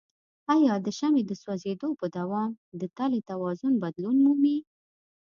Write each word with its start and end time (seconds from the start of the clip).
آیا 0.55 0.73
د 0.85 0.87
شمع 0.97 1.21
د 1.27 1.31
سوځیدو 1.41 1.89
په 1.99 2.05
دوام 2.17 2.49
د 2.79 2.81
تلې 2.97 3.21
توازن 3.29 3.73
بدلون 3.83 4.17
مومي؟ 4.25 4.57